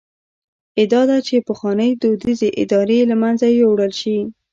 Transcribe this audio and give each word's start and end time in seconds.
ادعا 0.81 1.01
ده 1.09 1.17
چې 1.27 1.45
پخوانۍ 1.47 1.89
دودیزې 2.01 2.49
ادارې 2.61 2.99
له 3.09 3.15
منځه 3.23 3.47
یووړل 3.49 3.91
شي. 4.01 4.17